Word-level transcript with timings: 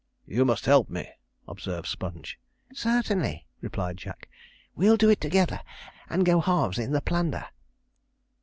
'You 0.25 0.45
must 0.45 0.65
help 0.65 0.89
me,' 0.89 1.07
observed 1.47 1.85
Sponge. 1.85 2.39
'Certainly,' 2.73 3.45
replied 3.61 3.97
Jack; 3.97 4.27
'we'll 4.75 4.97
do 4.97 5.11
it 5.11 5.21
together, 5.21 5.59
and 6.09 6.25
go 6.25 6.39
halves 6.41 6.79
in 6.79 6.91
the 6.91 7.01
plunder.' 7.01 7.45